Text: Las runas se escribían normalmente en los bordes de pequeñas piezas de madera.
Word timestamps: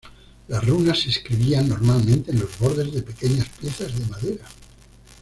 Las 0.47 0.65
runas 0.65 0.99
se 0.99 1.09
escribían 1.09 1.69
normalmente 1.69 2.31
en 2.31 2.39
los 2.39 2.57
bordes 2.57 2.91
de 2.91 3.03
pequeñas 3.03 3.47
piezas 3.59 3.95
de 3.99 4.03
madera. 4.07 4.45